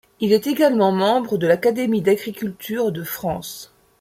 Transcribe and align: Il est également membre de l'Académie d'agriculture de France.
Il 0.19 0.33
est 0.33 0.47
également 0.47 0.91
membre 0.91 1.37
de 1.37 1.45
l'Académie 1.45 2.01
d'agriculture 2.01 2.91
de 2.91 3.03
France. 3.03 3.71